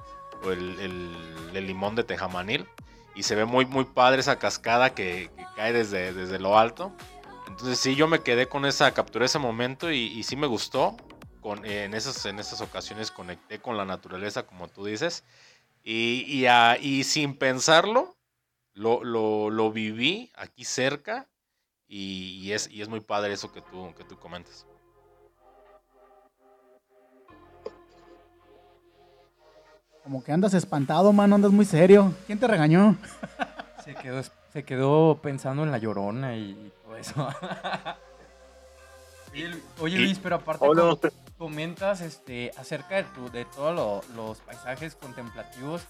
[0.43, 0.79] o el,
[1.53, 2.65] el, limón de Tejamanil
[3.15, 6.93] y se ve muy, muy padre esa cascada que, cae desde, desde lo alto.
[7.47, 10.95] Entonces sí, yo me quedé con esa, capturé ese momento y, sí me gustó.
[11.41, 15.23] Con, en, esas, en esas ocasiones conecté con la naturaleza, como tú dices.
[15.83, 16.45] Y,
[16.81, 18.15] y, sin pensarlo,
[18.73, 21.27] lo, lo, lo, viví aquí cerca
[21.87, 24.65] y, es, y es muy padre eso que tú, que tú comentas.
[30.03, 32.13] Como que andas espantado, mano, andas muy serio.
[32.25, 32.97] ¿Quién te regañó?
[33.83, 34.21] Se quedó,
[34.53, 37.27] se quedó pensando en la llorona y todo eso.
[39.79, 40.99] Oye, Luis, pero aparte oh,
[41.37, 45.83] comentas este, acerca de, tu, de todos los paisajes contemplativos,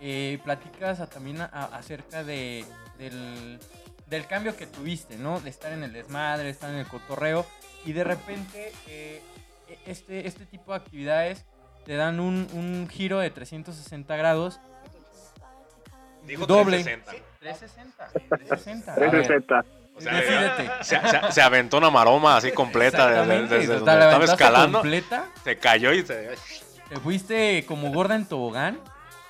[0.00, 2.64] eh, platicas también acerca de,
[2.98, 3.58] del,
[4.06, 5.40] del, cambio que tuviste, ¿no?
[5.40, 7.44] De estar en el desmadre, estar en el cotorreo
[7.84, 9.22] y de repente eh,
[9.68, 11.44] e, este, este tipo de actividades
[11.84, 14.60] te dan un, un giro de 360 grados.
[16.24, 16.82] Dijo doble.
[16.84, 17.12] 360.
[17.40, 18.08] 360.
[18.36, 18.92] 360.
[18.92, 19.64] A ver, 360.
[19.96, 20.70] O sea, Decídete.
[20.84, 24.78] Se, se- se aventó una maroma así completa desde, desde sea, donde estaba escalando.
[24.80, 26.36] completa, Se cayó y se.
[26.88, 28.78] te fuiste como gorda en tobogán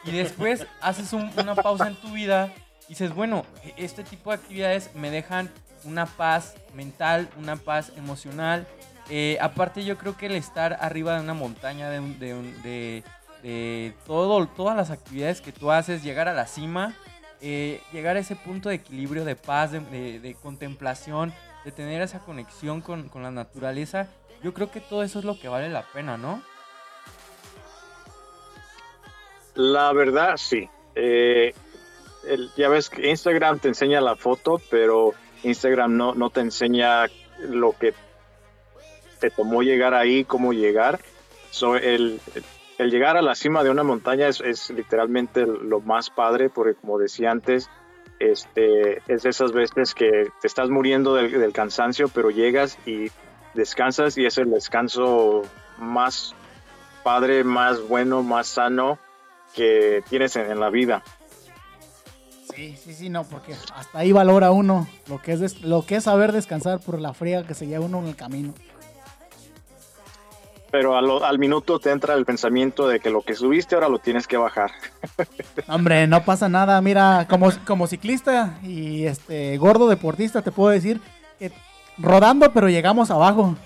[0.04, 2.52] y después haces un- una pausa en tu vida
[2.86, 3.44] y dices, bueno,
[3.76, 5.50] este tipo de actividades me dejan
[5.84, 8.66] una paz mental, una paz emocional.
[9.10, 12.62] Eh, aparte yo creo que el estar arriba de una montaña, de, un- de, un-
[12.62, 13.04] de-
[14.06, 16.94] todo, todas las actividades que tú haces, llegar a la cima,
[17.40, 21.32] eh, llegar a ese punto de equilibrio, de paz, de contemplación,
[21.64, 24.08] de tener esa conexión con, con la naturaleza,
[24.42, 26.42] yo creo que todo eso es lo que vale la pena, ¿no?
[29.58, 30.70] La verdad, sí.
[30.94, 31.52] Eh,
[32.56, 37.06] ya ves que Instagram te enseña la foto, pero Instagram no, no te enseña
[37.40, 37.92] lo que
[39.18, 41.00] te tomó llegar ahí, cómo llegar.
[41.50, 42.20] So, el,
[42.78, 46.76] el llegar a la cima de una montaña es, es literalmente lo más padre, porque
[46.76, 47.68] como decía antes,
[48.20, 53.10] este, es esas veces que te estás muriendo del, del cansancio, pero llegas y
[53.54, 55.42] descansas y es el descanso
[55.78, 56.36] más
[57.02, 59.00] padre, más bueno, más sano
[59.58, 61.02] que tienes en, en la vida.
[62.54, 66.04] Sí, sí, sí, no, porque hasta ahí valora uno lo que es lo que es
[66.04, 68.54] saber descansar por la friega que se lleva uno en el camino.
[70.70, 73.88] Pero a lo- al minuto te entra el pensamiento de que lo que subiste ahora
[73.88, 74.70] lo tienes que bajar.
[75.68, 76.80] Hombre, no pasa nada.
[76.82, 81.00] Mira, como, como ciclista y este gordo deportista, te puedo decir
[81.38, 81.52] que
[81.96, 83.56] rodando, pero llegamos abajo.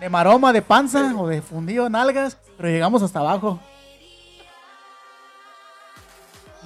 [0.00, 3.58] De maroma, de panza o de fundido en algas, pero llegamos hasta abajo.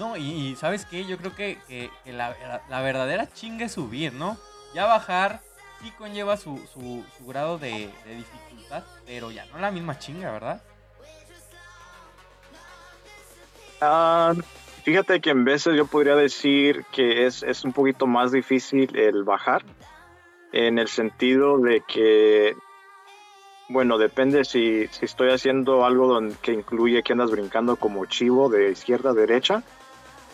[0.02, 1.04] No, y, ¿sabes qué?
[1.04, 1.58] Yo creo que,
[2.06, 4.36] la, verdadera chinga es subir, ¿no?
[4.74, 5.42] Ya bajar
[5.80, 10.60] sí conlleva su, su- grado de, de dificultad, pero ya no la misma chinga, ¿verdad?
[13.80, 14.34] Ah,
[14.82, 19.22] fíjate que en veces yo podría decir que es, es un poquito más difícil el
[19.22, 19.62] bajar,
[20.50, 22.56] en el sentido de que,
[23.68, 28.48] bueno, depende si, si estoy haciendo algo donde, que incluye que andas brincando como chivo
[28.48, 29.62] de izquierda a derecha.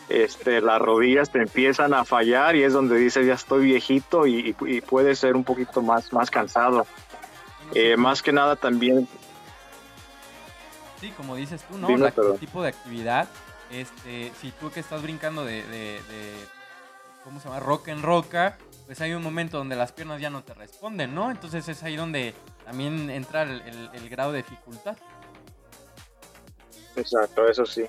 [0.09, 4.55] Este, las rodillas te empiezan a fallar y es donde dices ya estoy viejito y,
[4.65, 6.87] y- puede ser un poquito más, más cansado.
[7.75, 9.07] Eh, más que nada también
[10.99, 11.87] Sí, como dices tú, ¿no?
[11.87, 13.29] Dime, La- el tipo de actividad,
[13.71, 16.45] este, si tú que estás brincando de, de- de-
[17.23, 17.59] ¿cómo se llama?
[17.61, 21.29] Roca en roca, pues hay un momento donde las piernas ya no te responden, ¿no?
[21.31, 22.33] Entonces es ahí donde
[22.65, 24.97] también entra el, el- el grado de dificultad.
[26.95, 27.85] Exacto, eso sí.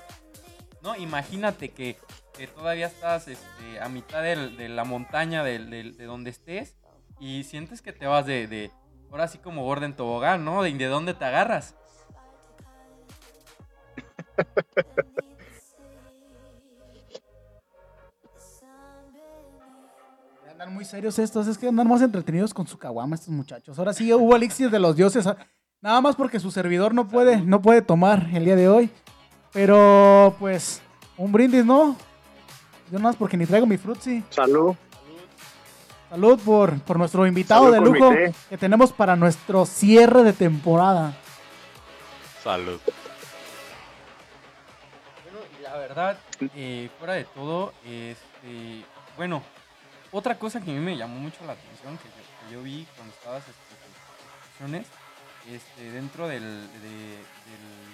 [0.83, 1.97] No, imagínate que,
[2.37, 5.59] que todavía estás este, a mitad del- de la montaña de
[6.05, 6.75] donde estés
[7.19, 8.71] y sientes que te vas de, de
[9.11, 10.63] ahora sí como gordo en tobogán, ¿no?
[10.63, 11.75] ¿De, de dónde te agarras?
[20.51, 23.77] Andan muy serios estos, es que andan más entretenidos con su caguama estos muchachos.
[23.79, 25.25] Ahora sí hubo elixir de los dioses,
[25.81, 28.89] nada más porque su servidor no puede, no puede tomar el día de hoy.
[29.53, 30.81] Pero pues,
[31.17, 31.95] un brindis, ¿no?
[32.91, 34.23] Yo nada más porque ni traigo mi frutzi.
[34.29, 34.75] Salud.
[36.09, 41.13] Salud por, por nuestro invitado Salud de lujo que tenemos para nuestro cierre de temporada.
[42.43, 42.79] Salud.
[45.23, 46.17] Bueno, y la verdad,
[46.55, 48.83] eh, fuera de todo, este,
[49.15, 49.41] bueno,
[50.11, 52.85] otra cosa que a mí me llamó mucho la atención, que yo, que yo vi
[52.97, 54.87] cuando estabas este, en tus excursiones,
[55.49, 57.90] este, dentro del, de- del,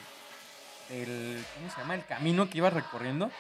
[0.90, 1.96] del, ¿cómo se llama?
[1.96, 3.32] El camino que ibas recorriendo,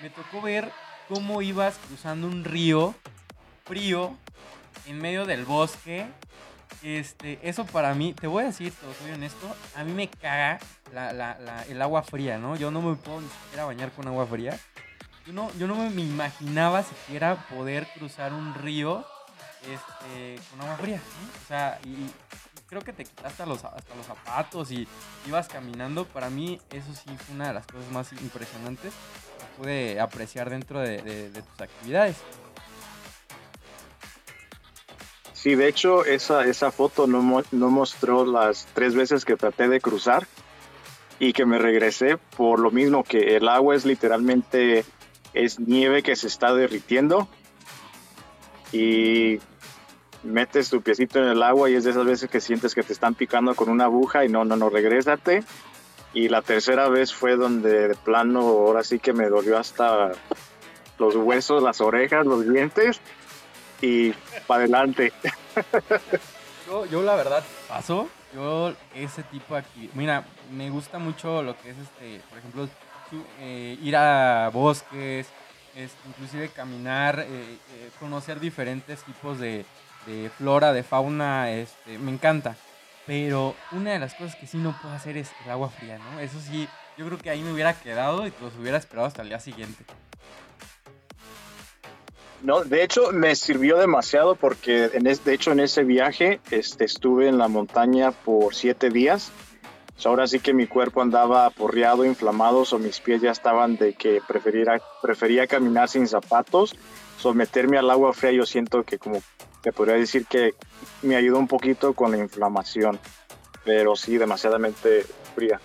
[0.00, 0.70] me tocó ver
[1.08, 2.94] cómo ibas cruzando un río
[3.64, 4.16] frío
[4.86, 6.06] en medio del bosque.
[6.82, 10.58] Este, eso para mí, te voy a decir, te soy honesto, a mí me caga
[10.92, 12.56] la, la- el agua fría, ¿no?
[12.56, 14.58] Yo no me puedo ni siquiera bañar con agua fría.
[15.26, 19.06] Yo no, yo no me imaginaba siquiera poder cruzar un río
[19.62, 21.00] este, con agua fría.
[21.42, 22.10] O sea, y
[22.66, 24.86] creo que te quitaste los, hasta los zapatos y
[25.26, 26.04] ibas caminando.
[26.06, 28.92] Para mí eso sí fue una de las cosas más impresionantes
[29.38, 32.16] que pude apreciar dentro de, de- tus actividades.
[35.32, 39.80] Sí, de hecho, esa, esa foto no, no mostró las tres veces que traté de
[39.80, 40.26] cruzar
[41.18, 44.84] y que me regresé por lo mismo que el agua es literalmente
[45.34, 47.28] es nieve que se está derritiendo
[48.72, 49.38] y
[50.24, 52.92] metes tu piecito en el agua y es de esas veces que sientes que te
[52.92, 55.44] están picando con una aguja y no, no, no, regrésate.
[56.12, 60.12] Y la tercera vez fue donde de plano ahora sí que me dolió hasta
[60.98, 63.00] los huesos, las orejas, los dientes
[63.80, 64.12] y
[64.46, 65.12] para adelante.
[66.66, 71.70] Yo, yo la verdad paso yo ese tipo actividad, mira, me gusta mucho lo que
[71.70, 72.68] es este, por ejemplo,
[73.38, 75.28] eh, ir a bosques,
[76.06, 79.64] inclusive caminar, eh, eh, conocer diferentes tipos de,
[80.06, 82.56] de, flora, de fauna, este, me encanta.
[83.06, 86.20] Pero una de las cosas que sí no puedo hacer es el agua fría, ¿no?
[86.20, 89.28] Eso sí, yo creo que ahí me hubiera quedado y los hubiera esperado hasta el
[89.28, 89.84] día siguiente.
[92.44, 97.26] No, de hecho me sirvió demasiado porque en de hecho en ese viaje este, estuve
[97.26, 99.32] en la montaña por siete días.
[100.04, 104.20] ahora sí que mi cuerpo andaba porreado, inflamado, o mis pies ya estaban de que
[104.28, 106.76] prefería, prefería caminar sin zapatos.
[107.18, 109.22] Someterme al agua fría yo siento que como
[109.64, 110.54] te podría decir que
[111.00, 113.00] me ayudó un poquito con la inflamación,
[113.64, 115.58] pero sí demasiadamente fría.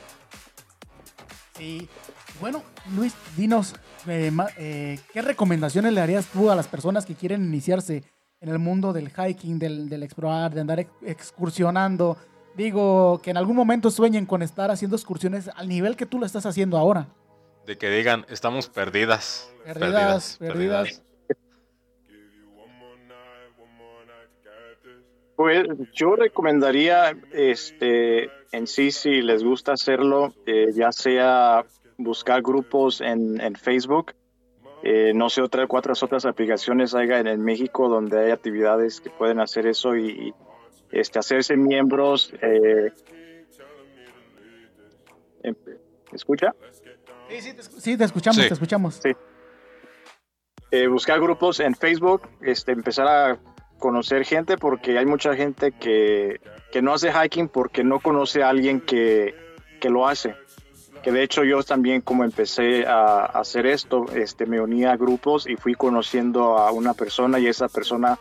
[1.57, 1.89] Sí,
[2.39, 2.63] bueno,
[2.95, 3.75] Luis, dinos,
[4.07, 8.05] eh, eh, ¿qué recomendaciones le harías tú a las personas que quieren iniciarse
[8.39, 12.15] en el mundo del hiking, del, explorar, de andar excursionando?
[12.55, 16.25] Digo, que en algún momento sueñen con estar haciendo excursiones al nivel que tú lo
[16.25, 17.09] estás haciendo ahora.
[17.65, 19.51] De que digan, estamos perdidas.
[19.65, 21.01] Perdidas, perdidas.
[25.39, 31.63] Pues yo recomendaría, este, en sí, si les gusta hacerlo, eh, ya sea
[31.97, 34.15] buscar grupos en, en Facebook.
[34.83, 39.39] Eh, no sé, otra, cuatro otras aplicaciones hay en, México donde hay actividades que pueden
[39.39, 40.33] hacer eso y,
[40.91, 42.33] este, hacerse miembros.
[42.41, 42.91] Eh,
[45.43, 45.55] em,
[46.11, 46.53] escucha?
[47.29, 48.99] Sí, te, escuchamos, te escuchamos.
[50.71, 53.39] Eh, buscar grupos en Facebook, este, empezar a
[53.79, 56.39] conocer gente porque hay mucha gente que,
[56.71, 59.33] que no hace hiking porque no conoce a alguien que,
[59.79, 60.35] que lo hace
[61.01, 65.47] que de hecho yo también como empecé a, hacer esto, este, me uní a grupos
[65.47, 68.19] y fui conociendo a una persona y esa persona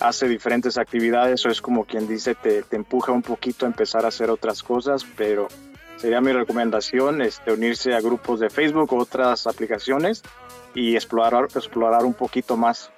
[0.00, 4.04] hace diferentes actividades, o es como quien dice, te, te, empuja un poquito a empezar
[4.04, 5.48] a hacer otras cosas, pero
[5.96, 10.22] sería mi recomendación este, unirse a grupos de Facebook o otras aplicaciones
[10.74, 12.90] y explorar, explorar un poquito más.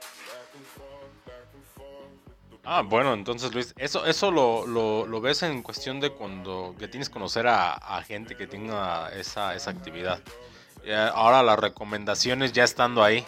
[2.71, 7.09] Ah, bueno, entonces Luis, eso, eso lo, lo, ves en cuestión de cuando que tienes
[7.09, 10.21] que conocer a, gente que tenga esa, esa actividad.
[11.15, 13.25] ahora las recomendaciones ya estando ahí,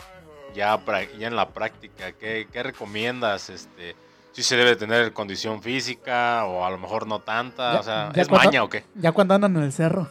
[0.54, 0.78] ya,
[1.18, 3.48] ya en la práctica, ¿qué, ¿qué, recomiendas?
[3.48, 3.96] Este,
[4.32, 8.30] si se debe tener condición física o a lo mejor no tanta, o sea, ¿es
[8.30, 8.84] maña o qué?
[8.94, 10.06] Ya cuando andan en el cerro.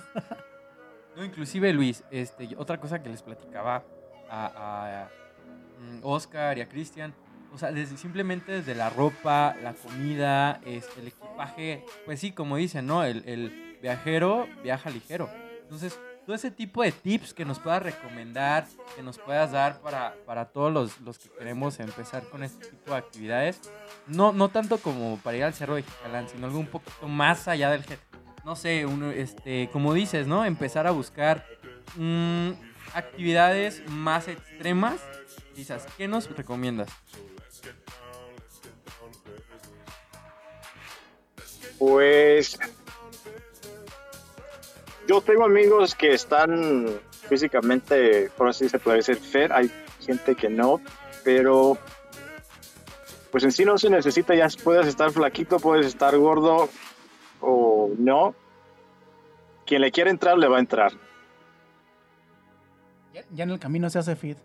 [1.15, 3.83] no, inclusive Luis, este, otra cosa que les platicaba
[4.27, 5.09] a, a
[5.83, 7.13] mm, Oscar y a Cristian
[7.53, 11.85] o sea, desde, simplemente desde la ropa, la comida, este, el equipaje.
[12.05, 13.03] Pues sí, como dicen, ¿no?
[13.03, 15.29] El, viajero viaja ligero.
[15.61, 20.15] Entonces, todo ese tipo de tips que nos puedas recomendar, que nos puedas dar para,
[20.25, 23.61] para todos los, los, que queremos empezar con este tipo de actividades.
[24.05, 27.47] No, no tanto como para ir al Cerro de Jicalán, sino algo un poquito más
[27.47, 27.85] allá del...
[28.43, 30.43] No sé, uno, este, como dices, ¿no?
[30.45, 31.45] Empezar a buscar
[31.95, 32.49] mm,
[32.93, 35.01] actividades más extremas.
[35.55, 36.89] Quizás, ¿qué nos recomiendas?
[41.79, 42.59] Pues
[45.07, 46.85] yo tengo amigos que están
[47.27, 49.51] físicamente, por así se puede decir, fair.
[49.53, 50.81] Hay gente que no,
[51.23, 51.77] pero
[53.31, 56.69] pues en sí no se necesita, ya puedes estar flaquito, puedes estar gordo
[57.41, 58.35] o no.
[59.65, 60.91] Quien le quiere entrar, le va a entrar.
[63.31, 64.37] Ya, en el camino se hace fit.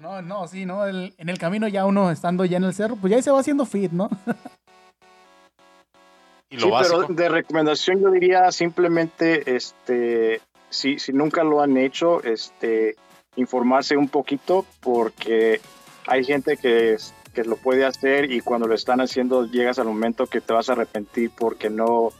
[0.00, 0.86] No, no, sí, ¿no?
[0.86, 3.64] en el camino ya uno estando ya en el cerro, pues ya se va haciendo
[3.64, 4.10] fit, ¿no?
[6.50, 12.22] ¿Y sí, pero de recomendación yo diría simplemente, este, si, si nunca lo han hecho,
[12.22, 12.96] este,
[13.36, 15.60] informarse un poquito porque
[16.06, 16.96] hay gente que,
[17.32, 20.68] que lo puede hacer y cuando lo están haciendo llegas al momento que te vas
[20.68, 22.10] a arrepentir porque no,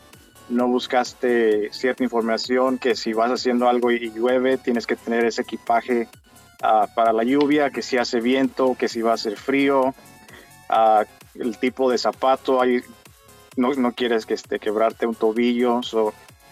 [0.49, 5.43] no buscaste cierta información, que si vas haciendo algo y llueve, tienes que tener ese
[5.43, 6.09] equipaje
[6.67, 9.95] Ah, para la lluvia, que si hace viento, que si va a hacer frío,
[10.71, 12.81] ah, el tipo de zapato, hay,
[13.55, 15.83] no, no quieres que esté quebrarte un tobillo.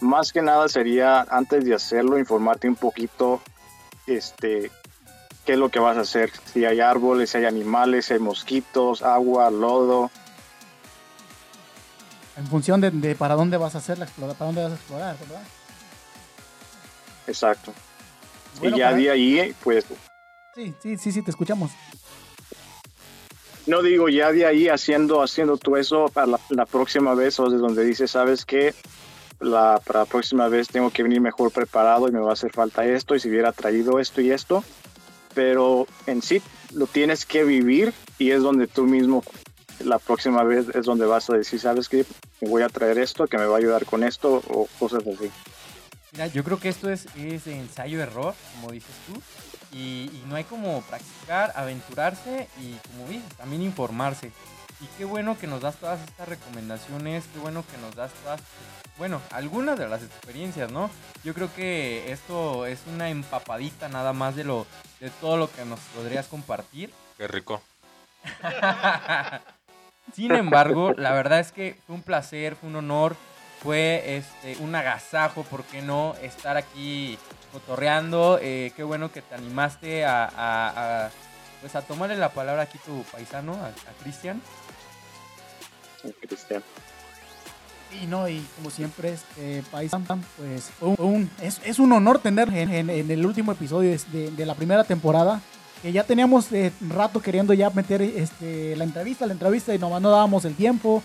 [0.00, 3.40] más que nada sería antes de hacerlo informarte un poquito
[4.06, 4.70] este,
[5.46, 8.20] qué es lo que vas a hacer, si hay árboles, si hay animales, si hay
[8.20, 10.10] mosquitos, agua, lodo.
[12.36, 15.16] En función de, para dónde vas a hacer la exploración, para dónde vas a explorar,
[15.20, 15.42] ¿verdad?
[17.26, 17.72] Exacto
[18.60, 19.84] y ya de ahí, pues...
[20.54, 21.70] Sí, sí, sí, sí, te escuchamos.
[23.66, 27.58] No digo, ya de ahí haciendo, haciendo tú eso para la, próxima vez, o de
[27.58, 28.74] donde dices, ¿sabes qué?
[29.40, 32.52] La, para la próxima vez tengo que venir mejor preparado y me va a hacer
[32.52, 34.64] falta esto, y si hubiera traído esto y esto.
[35.34, 36.42] Pero en sí
[36.74, 39.22] lo tienes que vivir y es donde tú mismo
[39.84, 42.04] la próxima vez es donde vas a decir, ¿sabes qué?
[42.40, 45.30] Me voy a traer esto, que me va a ayudar con esto o cosas así.
[46.12, 49.20] Mira, yo creo que esto es, es ensayo-error, como dices tú.
[49.74, 54.30] Y, y, no hay como practicar, aventurarse y, como dices, también informarse.
[54.82, 58.40] Y qué bueno que nos das todas estas recomendaciones, qué bueno que nos das todas,
[58.98, 60.90] bueno, algunas de las experiencias, ¿no?
[61.24, 64.66] Yo creo que esto es una empapadita nada más de lo
[65.00, 66.92] de todo lo que nos podrías compartir.
[67.16, 67.62] Qué rico.
[70.14, 73.16] Sin embargo, la verdad es que fue un placer, fue un honor,
[73.62, 76.14] fue este un agasajo, ¿por qué no?
[76.22, 77.18] Estar aquí
[77.52, 78.38] cotorreando.
[78.42, 81.10] Eh, qué bueno que te animaste a, a,
[81.60, 84.42] pues a tomarle la palabra aquí tu paisano, a, a Cristian.
[86.20, 86.62] Cristian.
[88.02, 92.88] Y no, y como siempre, este Paisan, pues un, es, es, un honor tener en,
[92.88, 95.42] en, el último episodio de, de, la primera temporada,
[95.82, 100.00] que ya teníamos eh, rato queriendo ya meter este, la entrevista, la entrevista y nomás
[100.00, 101.02] no dábamos el tiempo.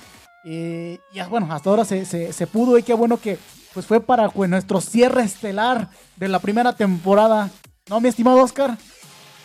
[0.50, 3.38] Eh, y bueno, hasta ahora se, se, se, pudo y qué bueno que
[3.74, 7.52] pues fue para pues, nuestro cierre estelar de la primera temporada.
[7.90, 8.78] ¿No, mi estimado Oscar?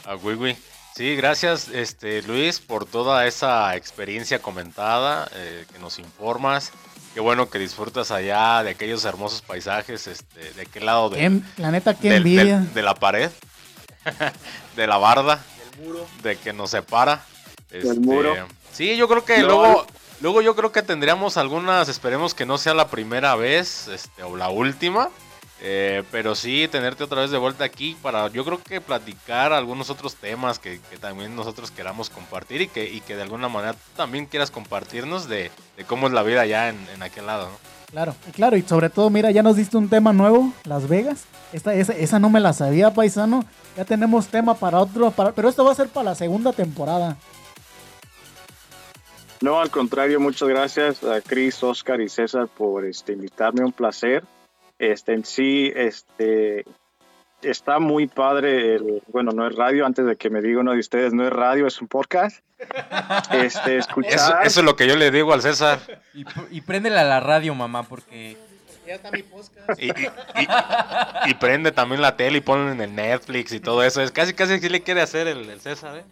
[0.07, 0.57] Ah, güey, güey.
[0.95, 6.71] Sí, gracias este, Luis por toda esa experiencia comentada eh, que nos informas.
[7.15, 11.73] Qué bueno que disfrutas allá de aquellos hermosos paisajes, este, de qué lado de, la
[11.73, 12.61] neta, qué del, envidia.
[12.61, 13.31] De, de, la pared,
[14.77, 15.43] de la barda,
[15.75, 17.25] del muro, de que nos separa.
[17.71, 18.35] Este, del muro.
[18.73, 19.47] Sí, yo creo que no.
[19.49, 19.87] luego,
[20.23, 24.37] luego yo creo que tendríamos algunas, esperemos que no sea la primera vez, este, o
[24.37, 25.11] la última.
[25.65, 29.91] Eh, pero sí, tenerte otra vez de vuelta aquí para yo creo que platicar algunos
[29.91, 33.79] otros temas que, también nosotros queramos compartir y que, y que de alguna manera tú
[33.97, 35.53] también quieras compartirnos de,
[35.87, 37.73] cómo es la vida allá en, aquel lado, ¿no?
[37.93, 41.27] Claro, claro, y sobre todo, mira, ya nos diste un tema nuevo, Las Vegas.
[41.53, 43.45] Esa, no me la sabía, paisano.
[43.77, 47.19] Ya tenemos tema para otro, pero esto va a ser para la segunda temporada.
[49.43, 54.25] No, al contrario, muchas gracias a Chris, Oscar y César por este, invitarme, un placer
[54.83, 56.65] este, en sí, este,
[57.41, 60.81] está muy padre el, bueno, no es radio, antes de que me diga uno de
[60.81, 62.45] ustedes, no es radio, es un podcast.
[63.33, 64.13] Este, escuchar...
[64.13, 65.79] Eso, eso es lo que yo le digo al César.
[66.15, 68.37] Y, y préndele a la radio, mamá, porque...
[68.85, 69.81] Ya está mi podcast.
[69.81, 73.85] Y, y, y, y, prende también la tele y ponen en el Netflix y todo
[73.85, 74.03] eso.
[74.03, 76.05] Es casi, casi que le quiere hacer el, el César, ¿eh?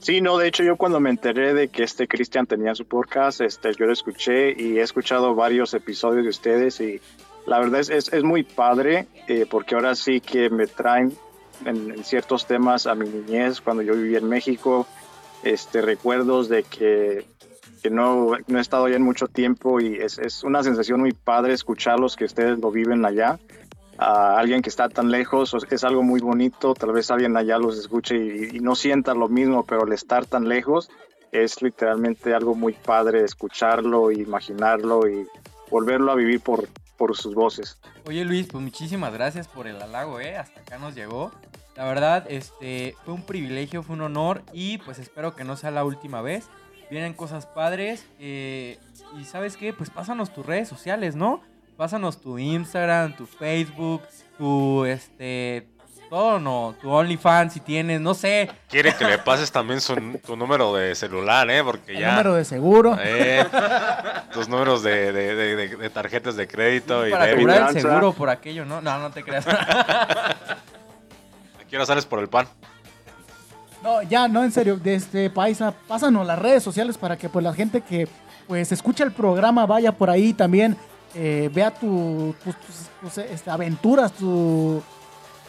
[0.00, 3.42] Sí, no, de hecho yo cuando me enteré de que este Cristian tenía su podcast,
[3.42, 7.00] este, yo lo escuché y he escuchado varios episodios de ustedes y
[7.46, 11.12] la verdad es, es, es muy padre eh, porque ahora sí que me traen
[11.66, 14.86] en, ciertos temas a mi niñez cuando yo vivía en México,
[15.42, 17.26] este, recuerdos de que,
[17.82, 21.12] que no, no, he estado allá en mucho tiempo y es, es una sensación muy
[21.12, 23.38] padre escucharlos que ustedes lo viven allá
[24.02, 27.78] a alguien que está tan lejos, es algo muy bonito, tal vez alguien allá los
[27.78, 30.90] escuche y, y, no sienta lo mismo, pero al estar tan lejos
[31.32, 35.26] es literalmente algo muy padre escucharlo, imaginarlo y
[35.70, 37.78] volverlo a vivir por, por sus voces.
[38.06, 40.38] Oye Luis, pues muchísimas gracias por el halago, ¿eh?
[40.38, 41.30] hasta acá nos llegó.
[41.76, 45.70] La verdad, este, fue un privilegio, fue un honor y pues espero que no sea
[45.70, 46.48] la última vez.
[46.90, 48.78] Vienen cosas padres eh,
[49.20, 51.42] y sabes qué, pues pásanos tus redes sociales, ¿no?
[51.80, 54.02] Pásanos tu Instagram, tu Facebook,
[54.36, 55.66] tu este
[56.10, 58.50] todo no, tu OnlyFans si tienes, no sé.
[58.68, 59.94] Quiere que le pases también su,
[60.26, 61.64] tu número de celular, ¿eh?
[61.64, 62.10] Porque El ya.
[62.10, 62.98] número de seguro.
[63.00, 63.46] Eh,
[64.34, 68.28] tus números de, de, de, de, tarjetas de crédito y Para cobrar el seguro por
[68.28, 68.82] aquello, ¿no?
[68.82, 69.46] No, no te creas.
[69.48, 70.36] ¿A
[71.66, 72.46] qué hora sales por el pan?
[73.82, 77.42] No, ya, no, en serio, de este paisa, pásanos las redes sociales para que pues
[77.42, 78.06] la gente que
[78.46, 80.76] pues escucha el programa vaya por ahí también
[81.14, 84.82] eh, vea tu, tus, tus, tus este, aventuras, tu,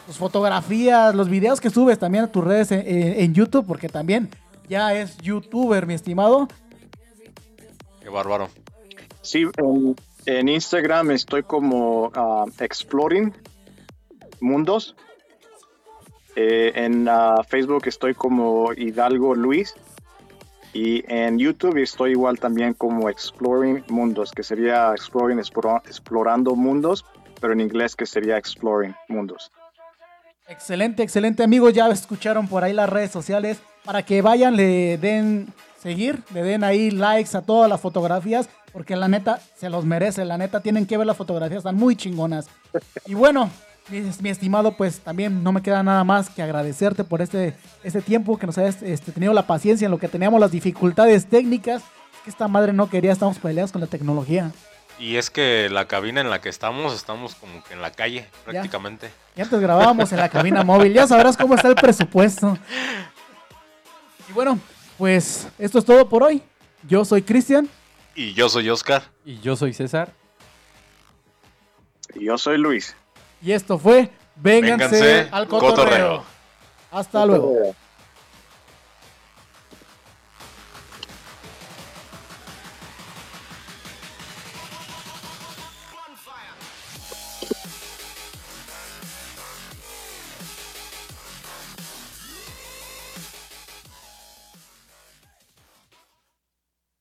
[0.06, 3.88] tus fotografías, los videos que subes también a tus redes en, en, en, YouTube, porque
[3.88, 4.28] también
[4.68, 6.48] ya es youtuber, mi estimado.
[8.00, 8.48] Qué bárbaro.
[9.20, 9.94] Sí, en,
[10.26, 13.32] en Instagram estoy como uh, Exploring
[14.40, 14.96] Mundos.
[16.34, 19.74] Eh, en uh, Facebook estoy como Hidalgo Luis.
[20.72, 27.04] Y en YouTube estoy igual también como Exploring Mundos, que sería Exploring, Explorando Mundos,
[27.40, 29.50] pero en inglés que sería Exploring Mundos.
[30.48, 35.52] Excelente, excelente amigos, ya escucharon por ahí las redes sociales para que vayan, le den
[35.78, 40.24] seguir, le den ahí likes a todas las fotografías, porque la neta se los merece,
[40.24, 42.48] la neta tienen que ver las fotografías, están muy chingonas.
[43.06, 43.50] Y bueno,
[43.90, 48.38] mi estimado, pues también no me queda nada más que agradecerte por este, este tiempo
[48.38, 51.82] que nos hayas este, tenido la paciencia en lo que teníamos las dificultades técnicas.
[52.24, 54.52] que esta madre no quería, estamos peleados con la tecnología.
[54.98, 58.26] Y es que la cabina en la que estamos, estamos como que en la calle
[58.44, 59.10] prácticamente.
[59.36, 62.56] Y antes grabábamos en la cabina móvil, ya sabrás cómo está el presupuesto.
[64.28, 64.58] Y bueno,
[64.96, 66.40] pues esto es todo por hoy.
[66.88, 67.68] Yo soy Cristian.
[68.14, 69.02] Y yo soy Oscar.
[69.24, 70.12] Y yo soy César.
[72.14, 72.94] Y yo soy Luis.
[73.42, 75.76] Y esto fue Vénganse, al cotorreo.
[75.76, 76.24] cotorreo.
[76.90, 77.74] Hasta luego.